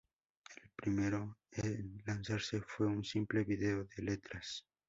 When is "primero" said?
0.75-1.37